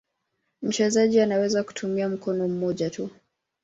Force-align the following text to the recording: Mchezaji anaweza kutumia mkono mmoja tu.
Mchezaji 0.61 1.19
anaweza 1.21 1.63
kutumia 1.63 2.09
mkono 2.09 2.47
mmoja 2.47 2.89
tu. 2.89 3.09